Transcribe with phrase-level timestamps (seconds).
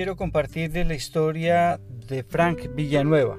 [0.00, 1.78] quiero compartirles la historia
[2.08, 3.36] de Frank Villanueva.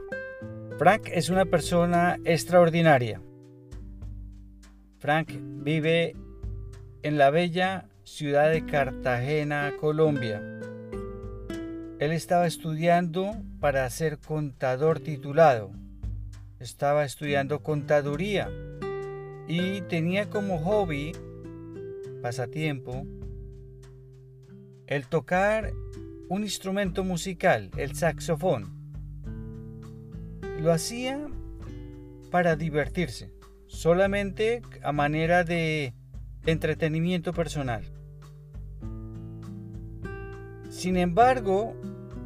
[0.78, 3.20] Frank es una persona extraordinaria.
[5.00, 6.16] Frank vive
[7.02, 10.40] en la bella ciudad de Cartagena, Colombia.
[11.98, 15.72] Él estaba estudiando para ser contador titulado.
[16.60, 18.52] Estaba estudiando contaduría
[19.48, 21.14] y tenía como hobby,
[22.22, 23.08] pasatiempo,
[24.86, 25.72] el tocar
[26.32, 28.72] un instrumento musical, el saxofón.
[30.62, 31.28] Lo hacía
[32.32, 33.34] para divertirse,
[33.68, 35.94] solamente a manera de
[36.46, 37.84] entretenimiento personal.
[40.70, 41.76] Sin embargo,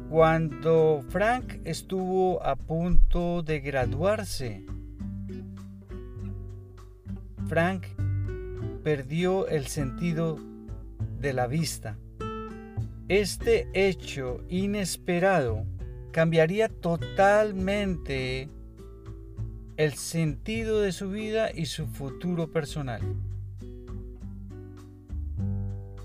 [0.08, 4.64] cuando Frank estuvo a punto de graduarse,
[7.48, 7.86] Frank
[8.84, 10.38] perdió el sentido
[11.18, 11.98] de la vista.
[13.08, 15.64] Este hecho inesperado
[16.10, 18.48] cambiaría totalmente
[19.76, 23.02] el sentido de su vida y su futuro personal.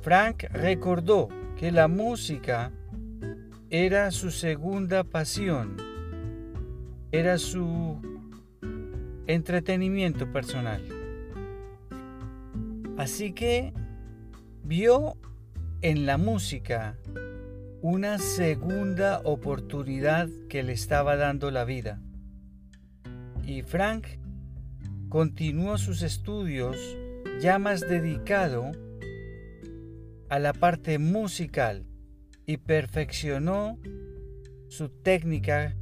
[0.01, 2.71] Frank recordó que la música
[3.71, 5.77] era su segunda pasión,
[7.11, 7.99] era su
[9.25, 10.83] entretenimiento personal.
[12.97, 13.73] Así que
[14.63, 15.17] vio
[15.81, 16.97] en la música
[17.81, 21.99] una segunda oportunidad que le estaba dando la vida.
[23.43, 24.05] Y Frank
[25.09, 26.77] continuó sus estudios
[27.39, 28.71] ya más dedicado
[30.29, 31.87] a la parte musical
[32.45, 33.79] y perfeccionó
[34.67, 35.75] su técnica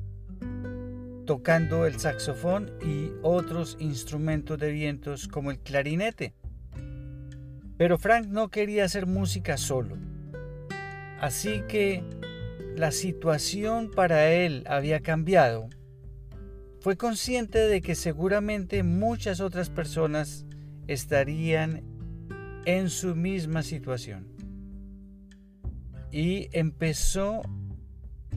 [1.25, 6.33] tocando el saxofón y otros instrumentos de vientos como el clarinete.
[7.79, 9.95] Pero Frank no quería hacer música solo.
[11.21, 12.03] Así que
[12.75, 15.69] la situación para él había cambiado.
[16.81, 20.45] Fue consciente de que seguramente muchas otras personas
[20.87, 21.85] estarían
[22.65, 24.27] en su misma situación.
[26.11, 27.43] Y empezó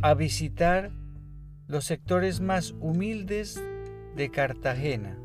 [0.02, 0.92] a visitar
[1.66, 3.60] los sectores más humildes
[4.14, 5.18] de Cartagena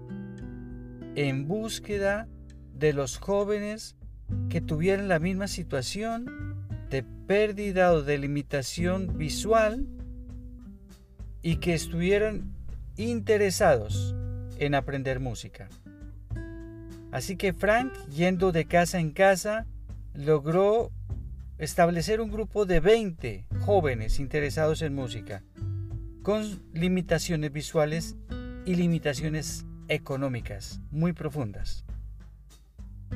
[1.13, 2.27] en búsqueda
[2.73, 3.95] de los jóvenes
[4.49, 6.55] que tuvieran la misma situación
[6.89, 9.87] de pérdida o de limitación visual
[11.41, 12.53] y que estuvieran
[12.95, 14.15] interesados
[14.59, 15.69] en aprender música.
[17.11, 19.65] Así que Frank, yendo de casa en casa,
[20.13, 20.91] logró
[21.57, 25.43] establecer un grupo de 20 jóvenes interesados en música,
[26.21, 28.15] con limitaciones visuales
[28.65, 31.86] y limitaciones económicas muy profundas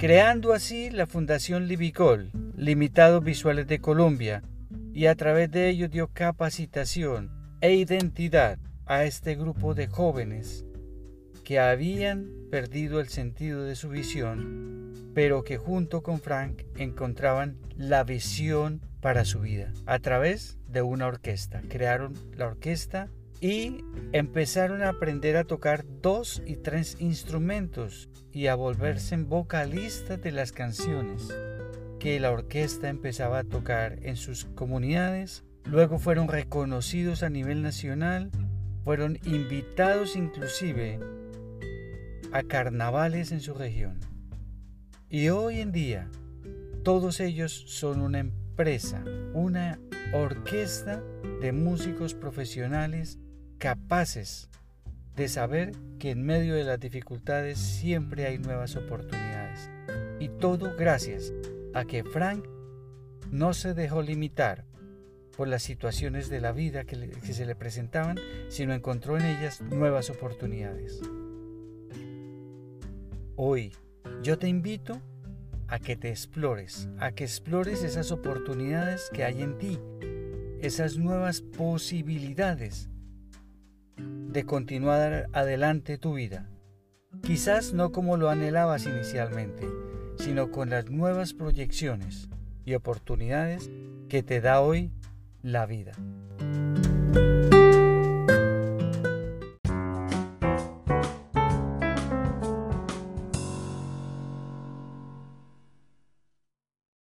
[0.01, 4.41] creando así la Fundación Libicol, Limitados Visuales de Colombia,
[4.95, 7.29] y a través de ello dio capacitación
[7.61, 8.57] e identidad
[8.87, 10.65] a este grupo de jóvenes
[11.43, 18.03] que habían perdido el sentido de su visión, pero que junto con Frank encontraban la
[18.03, 21.61] visión para su vida a través de una orquesta.
[21.69, 23.07] Crearon la orquesta
[23.41, 30.31] y empezaron a aprender a tocar dos y tres instrumentos y a volverse vocalistas de
[30.31, 31.27] las canciones
[31.99, 35.43] que la orquesta empezaba a tocar en sus comunidades.
[35.65, 38.29] Luego fueron reconocidos a nivel nacional,
[38.83, 40.99] fueron invitados inclusive
[42.31, 43.99] a carnavales en su región.
[45.09, 46.09] Y hoy en día
[46.83, 49.03] todos ellos son una empresa,
[49.33, 49.79] una
[50.13, 51.03] orquesta
[51.41, 53.19] de músicos profesionales
[53.61, 54.49] capaces
[55.15, 59.69] de saber que en medio de las dificultades siempre hay nuevas oportunidades.
[60.19, 61.31] Y todo gracias
[61.75, 62.43] a que Frank
[63.29, 64.65] no se dejó limitar
[65.37, 68.17] por las situaciones de la vida que, se le presentaban,
[68.49, 70.99] sino encontró en ellas nuevas oportunidades.
[73.35, 73.73] Hoy
[74.23, 74.99] yo te invito
[75.67, 79.79] a que te explores, a que explores esas oportunidades que hay en ti,
[80.61, 82.89] esas nuevas posibilidades
[84.27, 86.49] de continuar adelante tu vida.
[87.23, 89.67] Quizás no como lo anhelabas inicialmente,
[90.17, 92.29] sino con las nuevas proyecciones
[92.65, 93.69] y oportunidades
[94.07, 94.91] que te da hoy
[95.41, 95.93] la vida.